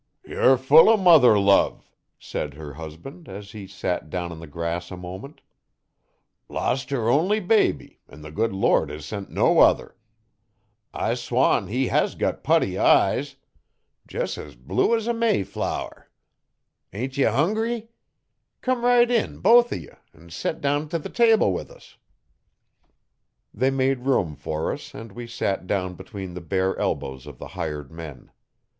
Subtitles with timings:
[0.25, 4.89] 'Yer full o' mother love,' said her husband, as he sat down on the grass
[4.89, 5.41] a moment
[6.49, 9.95] 'Lost her only baby, an' the good Lord has sent no other.
[10.91, 13.35] I swan, he has got putty eyes.
[14.11, 16.09] Jes' as blue as a May flower.
[16.91, 17.89] Ain't ye hungry?
[18.61, 21.97] Come right in, both o' ye, an' set down t' the table with us.'
[23.53, 27.49] They made room for us and we sat down between the bare elbows of the
[27.49, 28.31] hired men.